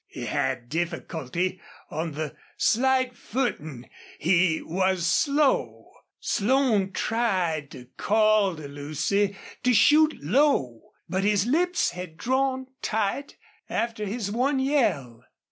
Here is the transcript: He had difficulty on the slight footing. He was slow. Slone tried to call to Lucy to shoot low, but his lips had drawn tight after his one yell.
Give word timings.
He 0.07 0.25
had 0.25 0.67
difficulty 0.67 1.61
on 1.91 2.13
the 2.13 2.35
slight 2.57 3.15
footing. 3.15 3.87
He 4.17 4.59
was 4.63 5.05
slow. 5.05 5.91
Slone 6.19 6.91
tried 6.91 7.69
to 7.69 7.85
call 7.97 8.55
to 8.55 8.67
Lucy 8.67 9.37
to 9.61 9.75
shoot 9.75 10.17
low, 10.19 10.81
but 11.07 11.23
his 11.23 11.45
lips 11.45 11.91
had 11.91 12.17
drawn 12.17 12.65
tight 12.81 13.37
after 13.69 14.05
his 14.07 14.31
one 14.31 14.57
yell. 14.57 15.23